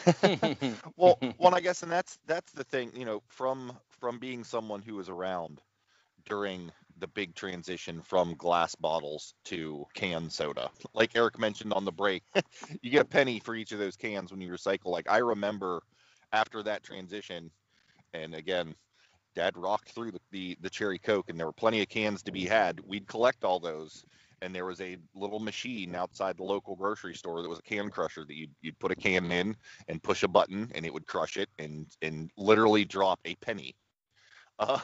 [0.97, 4.81] well, well, I guess, and that's that's the thing, you know, from from being someone
[4.81, 5.61] who was around
[6.25, 10.69] during the big transition from glass bottles to canned soda.
[10.93, 12.23] Like Eric mentioned on the break,
[12.81, 14.87] you get a penny for each of those cans when you recycle.
[14.87, 15.83] Like I remember
[16.31, 17.51] after that transition,
[18.13, 18.75] and again,
[19.35, 22.31] Dad rocked through the, the the cherry coke, and there were plenty of cans to
[22.31, 22.81] be had.
[22.81, 24.03] We'd collect all those,
[24.41, 27.89] and there was a little machine outside the local grocery store that was a can
[27.91, 29.55] crusher that you'd, you'd put a can in
[29.87, 33.75] and push a button and it would crush it and and literally drop a penny
[34.59, 34.79] uh,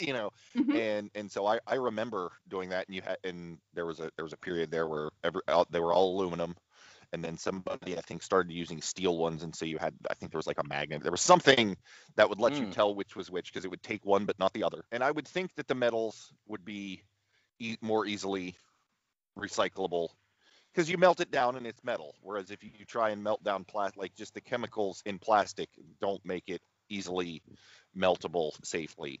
[0.00, 0.80] you know Mhm.
[0.80, 4.10] and and so I, I remember doing that and you had and there was a
[4.16, 6.54] there was a period there where every they were all aluminum
[7.12, 10.30] and then somebody i think started using steel ones and so you had i think
[10.32, 11.76] there was like a magnet there was something
[12.16, 12.70] that would let you Mm.
[12.70, 15.10] tell which was which because it would take one but not the other and i
[15.10, 17.02] would think that the metals would be
[17.58, 18.56] e- more easily
[19.38, 20.08] recyclable
[20.72, 22.14] because you melt it down and it's metal.
[22.22, 25.68] Whereas if you try and melt down plastic, like just the chemicals in plastic
[26.00, 27.42] don't make it easily
[27.96, 29.20] meltable safely.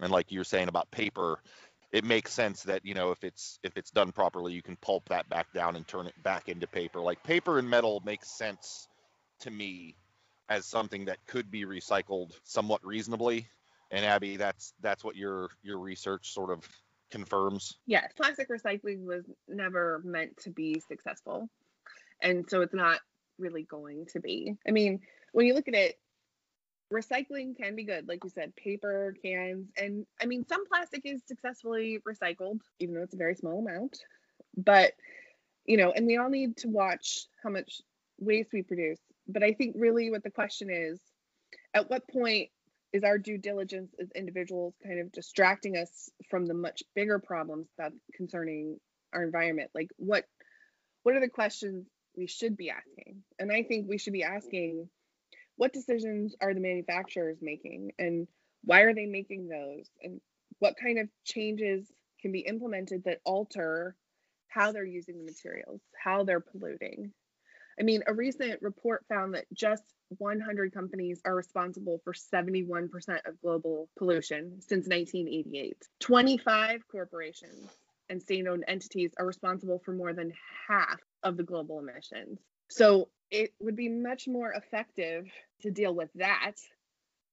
[0.00, 1.40] And like you're saying about paper,
[1.94, 5.08] it makes sense that you know if it's if it's done properly, you can pulp
[5.10, 7.00] that back down and turn it back into paper.
[7.00, 8.88] Like paper and metal makes sense
[9.40, 9.94] to me
[10.48, 13.46] as something that could be recycled somewhat reasonably.
[13.92, 16.68] And Abby, that's that's what your your research sort of
[17.12, 17.76] confirms.
[17.86, 21.48] Yes, plastic recycling was never meant to be successful.
[22.20, 22.98] And so it's not
[23.38, 24.56] really going to be.
[24.66, 25.96] I mean, when you look at it,
[26.94, 28.08] recycling can be good.
[28.08, 33.02] Like you said, paper, cans, and I mean, some plastic is successfully recycled, even though
[33.02, 33.98] it's a very small amount.
[34.56, 34.92] But,
[35.66, 37.82] you know, and we all need to watch how much
[38.18, 39.00] waste we produce.
[39.26, 41.00] But I think really what the question is
[41.74, 42.50] at what point
[42.92, 47.66] is our due diligence as individuals kind of distracting us from the much bigger problems
[47.76, 48.78] that concerning
[49.12, 50.24] our environment like what
[51.02, 54.88] what are the questions we should be asking and i think we should be asking
[55.56, 58.26] what decisions are the manufacturers making and
[58.64, 60.20] why are they making those and
[60.58, 61.86] what kind of changes
[62.20, 63.96] can be implemented that alter
[64.48, 67.12] how they're using the materials how they're polluting
[67.78, 69.84] i mean a recent report found that just
[70.18, 72.88] 100 companies are responsible for 71%
[73.26, 75.76] of global pollution since 1988.
[76.00, 77.70] 25 corporations
[78.08, 80.32] and state owned entities are responsible for more than
[80.68, 82.38] half of the global emissions.
[82.70, 85.26] So it would be much more effective
[85.62, 86.54] to deal with that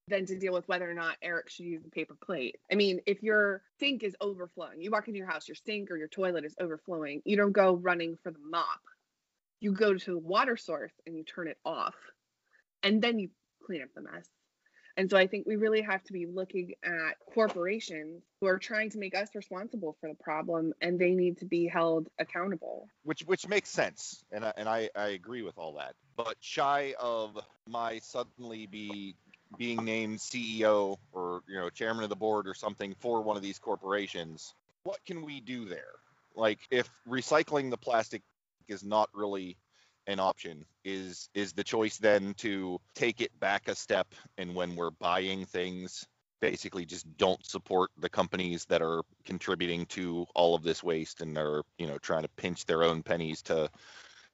[0.07, 2.57] than to deal with whether or not Eric should use a paper plate.
[2.71, 5.97] I mean, if your sink is overflowing, you walk into your house, your sink or
[5.97, 8.81] your toilet is overflowing, you don't go running for the mop.
[9.59, 11.95] You go to the water source and you turn it off
[12.83, 13.29] and then you
[13.65, 14.27] clean up the mess.
[15.01, 18.91] And so I think we really have to be looking at corporations who are trying
[18.91, 22.87] to make us responsible for the problem and they need to be held accountable.
[23.01, 26.93] which which makes sense and I, and I, I agree with all that but shy
[26.99, 27.35] of
[27.67, 29.15] my suddenly be
[29.57, 33.41] being named ceo or you know chairman of the board or something for one of
[33.41, 35.95] these corporations what can we do there
[36.35, 38.21] like if recycling the plastic
[38.67, 39.57] is not really
[40.07, 40.65] an option.
[40.83, 45.45] Is is the choice then to take it back a step and when we're buying
[45.45, 46.05] things
[46.39, 51.37] basically just don't support the companies that are contributing to all of this waste and
[51.37, 53.69] are you know trying to pinch their own pennies to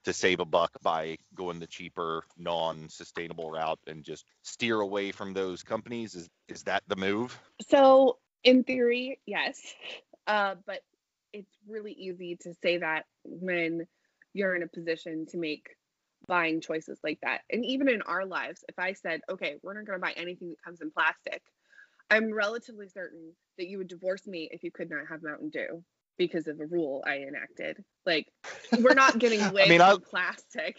[0.07, 5.33] to save a buck by going the cheaper non-sustainable route and just steer away from
[5.33, 6.15] those companies?
[6.15, 7.37] Is is that the move?
[7.67, 9.59] So, in theory, yes.
[10.25, 10.81] Uh, but
[11.33, 13.85] it's really easy to say that when
[14.33, 15.67] you're in a position to make
[16.27, 17.41] buying choices like that.
[17.51, 20.49] And even in our lives, if I said, okay, we're not going to buy anything
[20.49, 21.41] that comes in plastic,
[22.09, 25.83] I'm relatively certain that you would divorce me if you could not have Mountain Dew
[26.17, 27.83] because of a rule I enacted.
[28.05, 28.27] Like,
[28.81, 30.77] we're not getting away mean, I- plastic.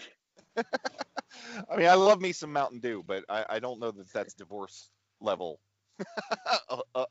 [1.71, 4.35] i mean i love me some mountain dew but i, I don't know that that's
[4.35, 5.61] divorce level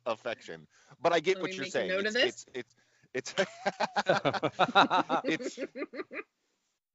[0.05, 0.67] affection
[1.01, 2.75] but i get Let what you're saying it's, it's it's
[3.17, 3.33] it's
[5.25, 5.59] It's-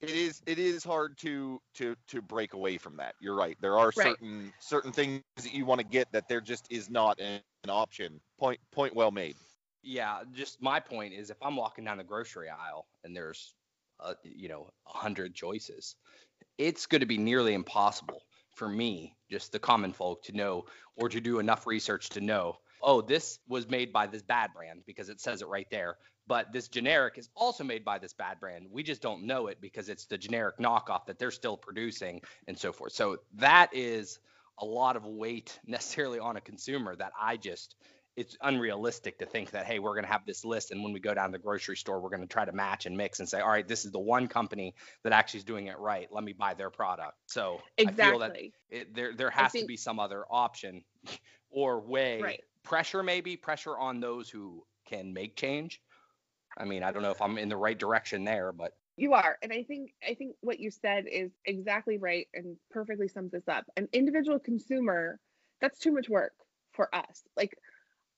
[0.01, 3.15] it is it is hard to to to break away from that.
[3.21, 3.57] You're right.
[3.61, 4.17] There are Right.
[4.19, 7.71] certain certain things that you want to get that there just is not an, an
[7.71, 8.21] option.
[8.39, 9.37] Point point well made.
[9.85, 13.55] Yeah, just my point is if I'm walking down the grocery aisle and there's,
[14.01, 15.97] uh, you know, a hundred choices,
[16.59, 18.23] it's going to be nearly impossible
[18.55, 22.59] for me, just the common folk, to know or to do enough research to know
[22.83, 25.97] oh, this was made by this bad brand because it says it right there.
[26.27, 28.67] But this generic is also made by this bad brand.
[28.71, 32.59] We just don't know it because it's the generic knockoff that they're still producing and
[32.59, 32.93] so forth.
[32.93, 34.19] So that is
[34.59, 37.77] a lot of weight necessarily on a consumer that I just
[38.15, 41.01] it's unrealistic to think that hey we're going to have this list and when we
[41.01, 43.29] go down to the grocery store we're going to try to match and mix and
[43.29, 46.23] say all right this is the one company that actually is doing it right let
[46.23, 48.05] me buy their product so exactly.
[48.05, 48.37] i feel that
[48.69, 50.85] it, there there has think, to be some other option
[51.51, 52.43] or way right.
[52.65, 55.81] Pressure maybe pressure on those who can make change
[56.59, 59.39] i mean i don't know if i'm in the right direction there but you are
[59.43, 63.49] and i think i think what you said is exactly right and perfectly sums this
[63.49, 65.19] up an individual consumer
[65.61, 66.33] that's too much work
[66.73, 67.57] for us like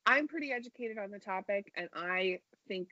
[0.07, 2.89] I'm pretty educated on the topic and I think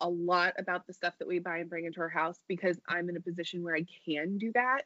[0.00, 3.08] a lot about the stuff that we buy and bring into our house because I'm
[3.08, 4.82] in a position where I can do that.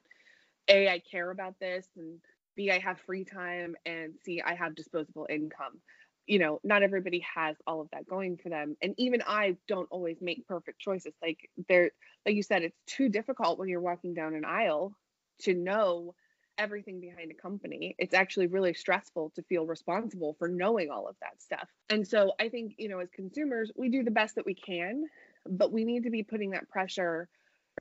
[0.68, 2.18] A, I care about this, and
[2.56, 5.80] B, I have free time, and C, I have disposable income.
[6.26, 8.76] You know, not everybody has all of that going for them.
[8.80, 11.14] And even I don't always make perfect choices.
[11.20, 11.90] Like there,
[12.24, 14.94] like you said, it's too difficult when you're walking down an aisle
[15.40, 16.14] to know
[16.58, 17.96] everything behind a company.
[17.98, 21.68] It's actually really stressful to feel responsible for knowing all of that stuff.
[21.90, 25.06] And so I think, you know, as consumers, we do the best that we can,
[25.48, 27.28] but we need to be putting that pressure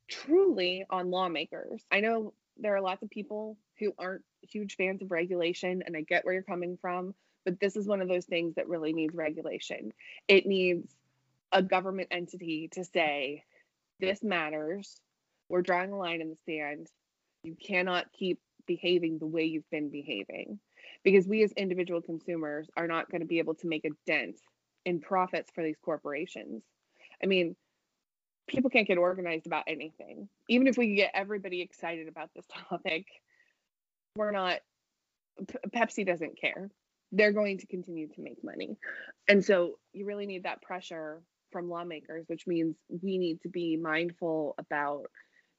[0.10, 1.84] truly on lawmakers.
[1.91, 6.01] I know there are lots of people who aren't huge fans of regulation, and I
[6.01, 7.13] get where you're coming from,
[7.45, 9.91] but this is one of those things that really needs regulation.
[10.27, 10.93] It needs
[11.51, 13.43] a government entity to say,
[13.99, 14.99] this matters.
[15.49, 16.88] We're drawing a line in the sand.
[17.43, 20.60] You cannot keep behaving the way you've been behaving
[21.04, 24.39] because we as individual consumers are not going to be able to make a dent
[24.86, 26.63] in profits for these corporations.
[27.23, 27.56] I mean,
[28.47, 30.30] people can't get organized about anything.
[30.47, 33.06] Even if we could get everybody excited about this topic,
[34.15, 34.60] we're not
[35.47, 36.69] P- Pepsi doesn't care.
[37.12, 38.78] They're going to continue to make money.
[39.28, 41.21] And so you really need that pressure
[41.52, 45.06] from lawmakers, which means we need to be mindful about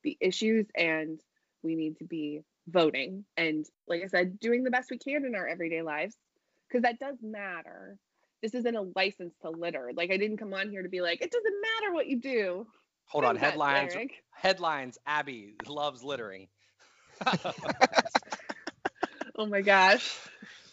[0.02, 1.20] the issues and
[1.62, 3.24] we need to be voting.
[3.36, 6.16] And like i said doing the best we can in our everyday lives
[6.68, 7.96] because that does matter.
[8.42, 9.90] This isn't a license to litter.
[9.94, 12.66] Like i didn't come on here to be like it doesn't matter what you do.
[13.06, 13.94] Hold on headlines
[14.30, 16.48] headlines abby loves littering.
[19.34, 20.14] Oh my gosh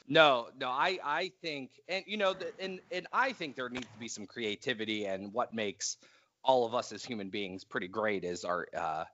[0.09, 3.99] no no i i think and you know and and i think there needs to
[3.99, 5.97] be some creativity and what makes
[6.43, 9.05] all of us as human beings pretty great is our uh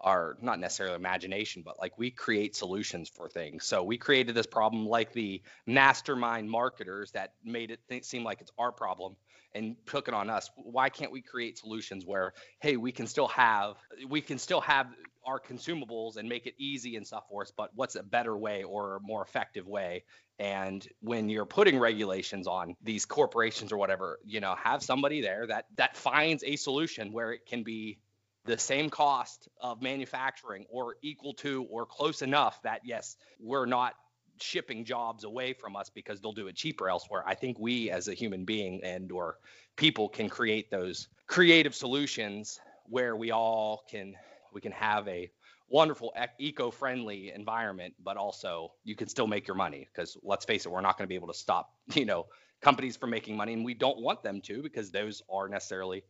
[0.00, 3.66] our not necessarily imagination, but like we create solutions for things.
[3.66, 8.40] So we created this problem like the mastermind marketers that made it th- seem like
[8.40, 9.16] it's our problem
[9.54, 10.50] and took it on us.
[10.56, 13.76] Why can't we create solutions where, hey, we can still have
[14.08, 14.88] we can still have
[15.26, 18.62] our consumables and make it easy and stuff for us, but what's a better way
[18.62, 20.04] or a more effective way?
[20.38, 25.46] And when you're putting regulations on these corporations or whatever, you know, have somebody there
[25.46, 27.98] that that finds a solution where it can be
[28.44, 33.94] the same cost of manufacturing or equal to or close enough that yes, we're not
[34.40, 37.22] shipping jobs away from us because they'll do it cheaper elsewhere.
[37.26, 39.38] I think we as a human being and or
[39.76, 44.14] people can create those creative solutions where we all can
[44.52, 45.30] we can have a
[45.68, 50.70] wonderful eco-friendly environment but also you can still make your money because let's face it
[50.70, 52.26] we're not going to be able to stop you know
[52.60, 56.02] companies from making money and we don't want them to because those are necessarily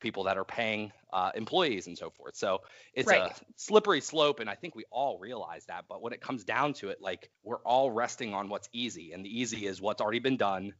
[0.00, 2.34] people that are paying uh, employees and so forth.
[2.34, 2.62] So
[2.94, 3.30] it's right.
[3.30, 5.84] a slippery slope, and I think we all realize that.
[5.88, 9.24] But when it comes down to it, like we're all resting on what's easy, and
[9.24, 10.72] the easy is what's already been done,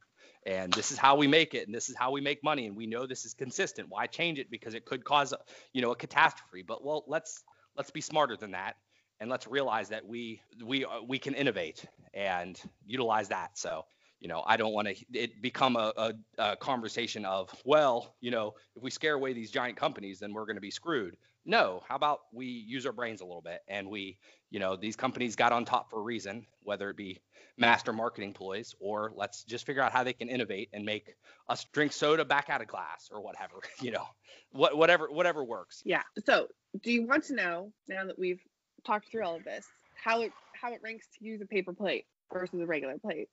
[0.47, 2.77] and this is how we make it, and this is how we make money, and
[2.77, 3.89] we know this is consistent.
[3.89, 4.51] Why change it?
[4.51, 5.35] Because it could cause,
[5.73, 6.65] you know, a catastrophe.
[6.67, 7.45] But well, let's
[7.77, 8.77] let's be smarter than that,
[9.21, 13.59] and let's realize that we we uh, we can innovate and utilize that.
[13.59, 13.85] So
[14.21, 18.31] you know, I don't want to it become a, a, a, conversation of, well, you
[18.31, 21.17] know, if we scare away these giant companies, then we're going to be screwed.
[21.47, 24.19] No, how about we use our brains a little bit and we,
[24.51, 27.19] you know, these companies got on top for a reason, whether it be
[27.57, 31.17] master marketing ploys or let's just figure out how they can innovate and make
[31.49, 34.05] us drink soda back out of glass or whatever, you know,
[34.53, 35.83] what, whatever, whatever works.
[35.87, 36.03] Yeah.
[36.27, 36.49] So
[36.83, 38.41] do you want to know now that we've
[38.87, 39.67] talked through all of this,
[40.03, 43.29] how it, how it ranks to use a paper plate versus a regular plate?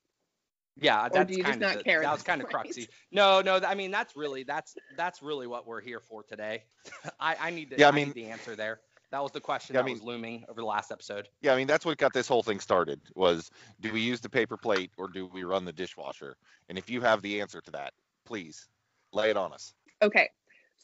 [0.79, 2.87] Yeah, that's kind of the, that was kind of cruxy.
[3.11, 6.63] No, no, I mean that's really that's that's really what we're here for today.
[7.19, 8.81] I, I need to yeah, I, I mean, the answer there.
[9.09, 11.29] That was the question yeah, that I mean, was looming over the last episode.
[11.41, 13.49] Yeah, I mean that's what got this whole thing started was
[13.81, 16.37] do we use the paper plate or do we run the dishwasher?
[16.69, 17.93] And if you have the answer to that,
[18.25, 18.67] please
[19.13, 19.73] lay it on us.
[20.03, 20.29] Okay.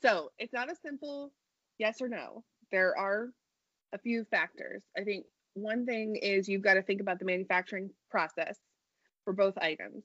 [0.02, 1.32] So, it's not a simple
[1.78, 2.44] yes or no.
[2.72, 3.30] There are
[3.94, 4.82] a few factors.
[4.98, 8.58] I think one thing is you've got to think about the manufacturing process
[9.24, 10.04] for both items.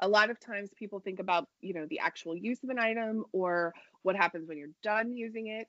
[0.00, 3.24] A lot of times people think about, you know, the actual use of an item
[3.32, 5.68] or what happens when you're done using it.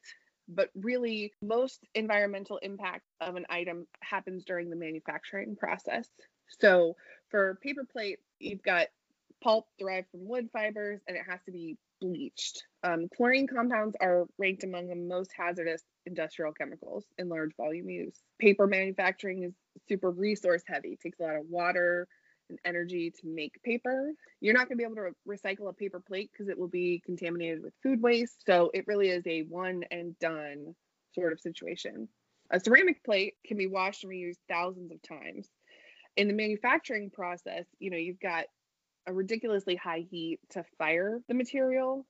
[0.49, 6.09] But really, most environmental impact of an item happens during the manufacturing process.
[6.59, 6.95] So
[7.29, 8.87] for paper plate, you've got
[9.41, 12.63] pulp derived from wood fibers and it has to be bleached.
[12.83, 18.19] Um, chlorine compounds are ranked among the most hazardous industrial chemicals in large volume use.
[18.39, 19.53] Paper manufacturing is
[19.87, 22.07] super resource heavy, takes a lot of water
[22.49, 24.11] and energy to make paper.
[24.41, 26.67] You're not going to be able to re- recycle a paper plate because it will
[26.67, 28.43] be contaminated with food waste.
[28.45, 30.75] So it really is a one and done
[31.13, 32.09] sort of situation.
[32.51, 35.47] A ceramic plate can be washed and reused thousands of times.
[36.17, 38.45] In the manufacturing process, you know, you've got
[39.05, 42.05] a ridiculously high heat to fire the material,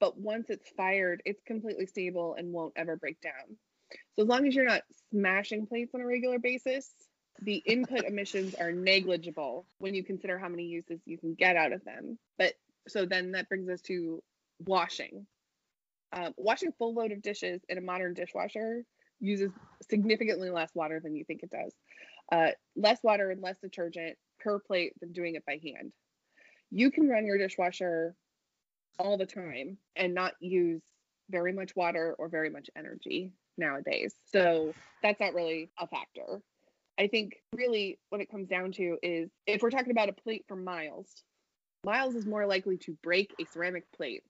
[0.00, 3.56] but once it's fired, it's completely stable and won't ever break down.
[4.16, 6.92] So as long as you're not smashing plates on a regular basis,
[7.40, 11.72] the input emissions are negligible when you consider how many uses you can get out
[11.72, 12.18] of them.
[12.38, 12.54] But
[12.88, 14.22] so then that brings us to
[14.60, 15.26] washing.
[16.12, 18.84] Um, washing full load of dishes in a modern dishwasher
[19.20, 19.50] uses
[19.88, 21.72] significantly less water than you think it does.
[22.30, 25.92] Uh, less water and less detergent per plate than doing it by hand
[26.74, 28.16] you can run your dishwasher
[28.98, 30.82] all the time and not use
[31.30, 34.16] very much water or very much energy nowadays.
[34.26, 36.42] So that's not really a factor.
[36.98, 40.46] I think really what it comes down to is if we're talking about a plate
[40.48, 41.08] for miles,
[41.84, 44.24] miles is more likely to break a ceramic plate,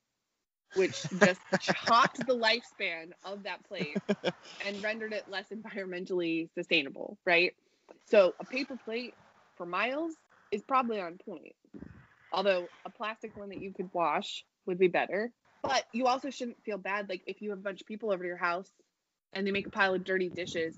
[0.76, 3.96] which just chopped the lifespan of that plate
[4.66, 7.54] and rendered it less environmentally sustainable, right?
[8.04, 9.14] So a paper plate
[9.56, 10.12] for miles
[10.50, 11.54] is probably on point.
[12.34, 15.30] Although a plastic one that you could wash would be better.
[15.62, 17.08] But you also shouldn't feel bad.
[17.08, 18.68] Like if you have a bunch of people over to your house
[19.32, 20.76] and they make a pile of dirty dishes,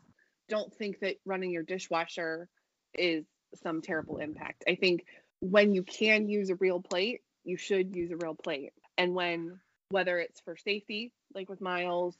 [0.50, 2.48] don't think that running your dishwasher
[2.92, 3.24] is
[3.62, 4.64] some terrible impact.
[4.68, 5.06] I think
[5.40, 8.72] when you can use a real plate, you should use a real plate.
[8.98, 12.16] And when, whether it's for safety, like with miles,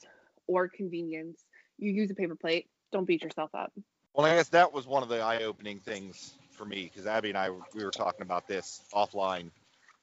[0.46, 1.44] or convenience,
[1.78, 3.72] you use a paper plate, don't beat yourself up.
[4.14, 7.38] Well, I guess that was one of the eye-opening things for me because Abby and
[7.38, 9.50] I we were talking about this offline,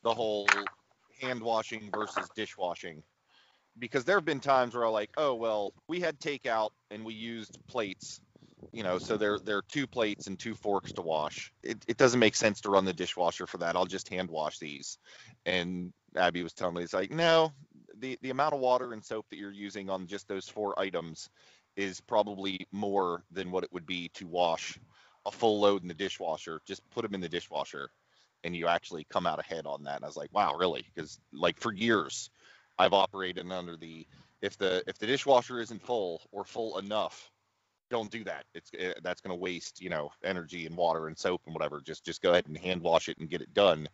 [0.03, 0.47] the whole
[1.21, 3.03] hand washing versus dishwashing.
[3.79, 7.15] Because there have been times where I'm like, oh well, we had takeout and we
[7.15, 8.21] used plates,
[8.71, 11.51] you know, so there there are two plates and two forks to wash.
[11.63, 13.75] It, it doesn't make sense to run the dishwasher for that.
[13.75, 14.99] I'll just hand wash these.
[15.45, 17.51] And Abby was telling me it's like, no,
[17.97, 21.29] the the amount of water and soap that you're using on just those four items
[21.75, 24.77] is probably more than what it would be to wash
[25.25, 27.89] a full load in the dishwasher, just put them in the dishwasher
[28.43, 29.97] and you actually come out ahead on that.
[29.97, 30.85] And I was like, wow, really?
[30.93, 32.29] Because like for years,
[32.77, 34.05] I've operated under the
[34.41, 37.31] if the if the dishwasher isn't full or full enough,
[37.89, 38.45] don't do that.
[38.53, 41.55] It's it, eh, that's going to waste you know energy and water and soap and
[41.55, 41.81] whatever.
[41.81, 43.87] Just just go ahead and hand wash it and get it done.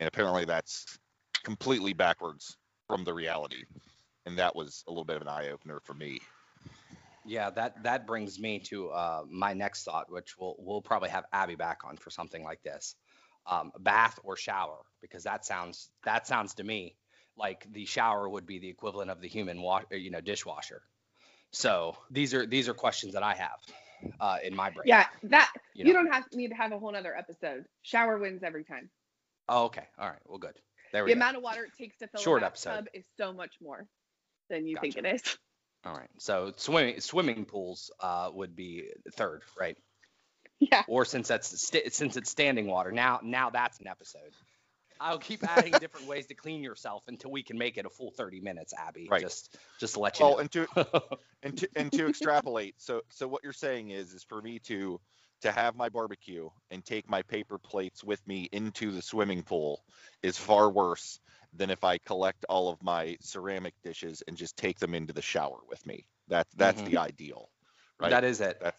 [0.00, 0.98] And apparently that's
[1.42, 2.56] completely backwards
[2.86, 3.64] from the reality.
[4.26, 6.20] And that was a little bit of an eye opener for me.
[7.26, 11.24] Yeah, that that brings me to uh, my next thought, which we'll we'll probably have
[11.32, 12.96] Abby back on for something like this,
[13.46, 16.96] um, bath or shower, because that sounds that sounds to me
[17.36, 20.82] like the shower would be the equivalent of the human wash, you know, dishwasher.
[21.50, 23.58] So these are these are questions that I have
[24.20, 24.84] uh, in my brain.
[24.86, 27.64] Yeah, that you, you don't have need to have a whole other episode.
[27.82, 28.90] Shower wins every time.
[29.48, 29.86] Oh, okay.
[29.98, 30.20] All right.
[30.26, 30.58] Well, good.
[30.92, 31.18] There we the go.
[31.18, 32.88] amount of water it takes to fill Short a bathtub episode.
[32.94, 33.86] is so much more
[34.50, 34.92] than you gotcha.
[34.92, 35.38] think it is.
[35.84, 36.08] All right.
[36.18, 39.76] So swimming swimming pools uh, would be third, right?
[40.60, 40.82] Yeah.
[40.88, 44.32] Or since that's st- since it's standing water, now now that's an episode.
[45.00, 48.12] I'll keep adding different ways to clean yourself until we can make it a full
[48.12, 49.08] 30 minutes, Abby.
[49.10, 49.20] Right.
[49.20, 50.40] Just just to let you well, know.
[50.40, 50.66] and to
[51.42, 52.74] and to and to extrapolate.
[52.78, 55.00] So so what you're saying is is for me to
[55.42, 59.84] to have my barbecue and take my paper plates with me into the swimming pool
[60.22, 61.20] is far worse
[61.56, 65.22] than if I collect all of my ceramic dishes and just take them into the
[65.22, 66.06] shower with me.
[66.28, 66.90] That's that's mm-hmm.
[66.90, 67.50] the ideal.
[68.00, 68.10] Right?
[68.10, 68.58] That is it.
[68.60, 68.76] That's,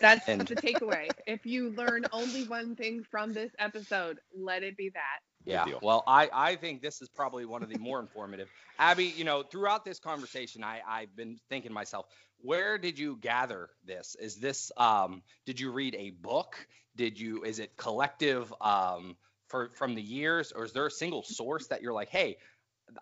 [0.00, 0.42] that's and...
[0.42, 1.08] the takeaway.
[1.26, 5.20] If you learn only one thing from this episode, let it be that.
[5.44, 5.64] Yeah.
[5.82, 8.48] Well, I, I think this is probably one of the more informative.
[8.78, 12.06] Abby, you know, throughout this conversation, I, I've been thinking myself,
[12.42, 14.16] where did you gather this?
[14.20, 16.66] Is this um did you read a book?
[16.96, 19.16] Did you is it collective um
[19.50, 22.38] for from the years, or is there a single source that you're like, hey,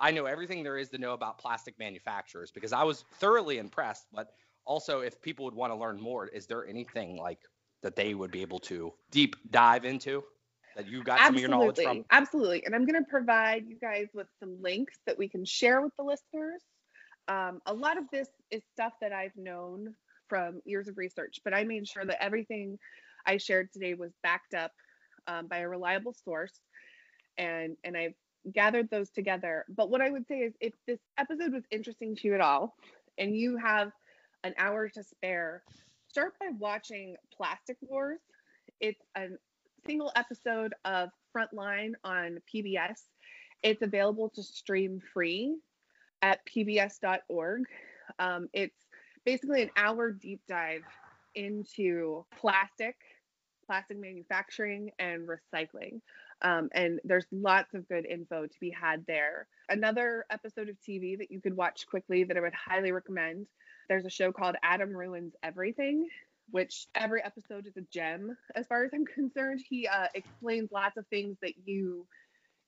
[0.01, 4.07] I know everything there is to know about plastic manufacturers because I was thoroughly impressed.
[4.13, 4.33] But
[4.65, 7.39] also, if people would want to learn more, is there anything like
[7.83, 10.25] that they would be able to deep dive into
[10.77, 11.27] that you got Absolutely.
[11.27, 12.05] some of your knowledge from?
[12.11, 12.67] Absolutely.
[12.67, 15.93] And I'm going to provide you guys with some links that we can share with
[15.97, 16.63] the listeners.
[17.29, 19.95] Um, a lot of this is stuff that I've known
[20.29, 22.79] from years of research, but I made sure that everything
[23.27, 24.73] I shared today was backed up
[25.29, 26.59] um, by a reliable source.
[27.39, 28.15] and and I've
[28.53, 29.65] gathered those together.
[29.69, 32.75] But what I would say is if this episode was interesting to you at all
[33.19, 33.93] and you have
[34.45, 35.63] an hour to spare,
[36.09, 38.21] start by watching Plastic Wars.
[38.81, 39.29] It's a
[39.87, 43.03] single episode of Frontline on PBS.
[43.63, 45.57] It's available to stream free
[46.23, 47.65] at pbs.org.
[48.19, 48.87] Um, it's
[49.25, 50.83] basically an hour deep dive
[51.35, 52.97] into plastic,
[53.69, 56.01] plastic manufacturing, and recycling.
[56.43, 59.49] Um, and there's lots of good info to be had there.
[59.69, 63.47] Another episode of TV that you could watch quickly that I would highly recommend
[63.89, 66.09] there's a show called Adam Ruins Everything,
[66.51, 69.63] which every episode is a gem as far as I'm concerned.
[69.69, 72.07] He uh, explains lots of things that you,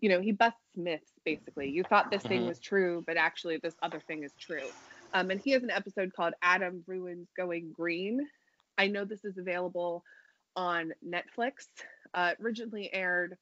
[0.01, 1.71] you know, he busts myths basically.
[1.71, 2.47] You thought this thing Mhm.
[2.47, 4.75] was true, but actually this other thing is true.
[5.15, 8.29] Um, and he has an episode called Adam Ruins Going Green.
[8.79, 10.05] I know this is available
[10.57, 11.69] on Netflix.
[12.13, 13.37] Uh, originally aired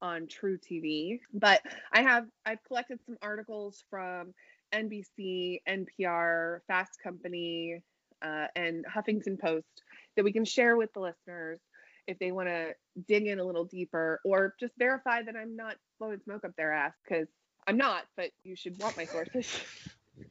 [0.00, 1.60] on truTV, but
[1.92, 4.32] I have I've collected some articles from
[4.72, 7.82] NBC, NPR, Fast Company,
[8.22, 9.82] uh, and Huffington Post
[10.16, 11.60] that we can share with the listeners
[12.06, 12.74] if they want to
[13.06, 16.72] dig in a little deeper or just verify that I'm not blowing smoke up their
[16.72, 17.28] ass because
[17.66, 19.48] I'm not, but you should want my sources.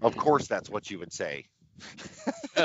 [0.02, 1.46] Of course, that's what you would say.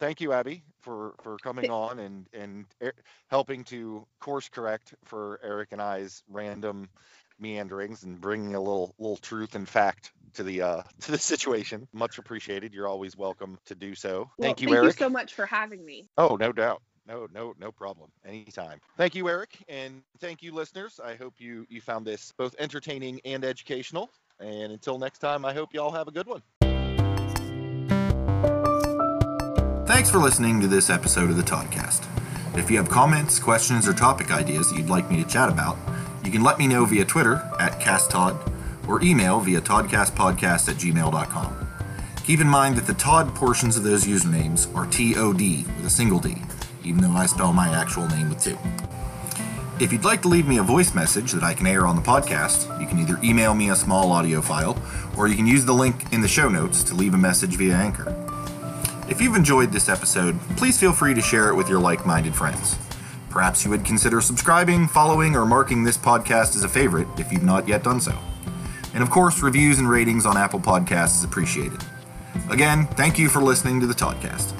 [0.00, 2.94] Thank you, Abby, for for coming on and and er-
[3.28, 6.88] helping to course correct for Eric and I's random
[7.38, 11.88] meanderings and bringing a little little truth and fact to the uh to the situation.
[11.92, 12.74] Much appreciated.
[12.74, 14.30] You're always welcome to do so.
[14.38, 14.96] Well, thank you, thank Eric.
[14.96, 16.08] Thank you so much for having me.
[16.16, 16.82] Oh, no doubt.
[17.06, 18.10] No, no, no problem.
[18.24, 18.78] Anytime.
[18.96, 21.00] Thank you, Eric, and thank you, listeners.
[21.02, 24.10] I hope you you found this both entertaining and educational.
[24.38, 26.42] And until next time, I hope you all have a good one.
[30.00, 32.06] Thanks for listening to this episode of the Toddcast.
[32.56, 35.76] If you have comments, questions, or topic ideas that you'd like me to chat about,
[36.24, 41.68] you can let me know via Twitter at CastTod or email via todcastpodcast at gmail.com.
[42.24, 46.18] Keep in mind that the Todd portions of those usernames are T-O-D with a single
[46.18, 46.38] D,
[46.82, 48.56] even though I spell my actual name with two.
[49.84, 52.02] If you'd like to leave me a voice message that I can air on the
[52.02, 54.82] podcast, you can either email me a small audio file
[55.18, 57.74] or you can use the link in the show notes to leave a message via
[57.74, 58.19] Anchor.
[59.10, 62.32] If you've enjoyed this episode, please feel free to share it with your like minded
[62.32, 62.78] friends.
[63.28, 67.42] Perhaps you would consider subscribing, following, or marking this podcast as a favorite if you've
[67.42, 68.16] not yet done so.
[68.94, 71.84] And of course, reviews and ratings on Apple Podcasts is appreciated.
[72.50, 74.54] Again, thank you for listening to the Toddcast.